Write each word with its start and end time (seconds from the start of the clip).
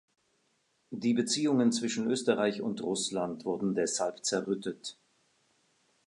Die 0.89 1.13
Beziehungen 1.13 1.71
zwischen 1.71 2.09
Österreich 2.09 2.63
und 2.63 2.81
Russland 2.81 3.45
wurden 3.45 3.75
deshalb 3.75 4.25
zerrüttet. 4.25 4.97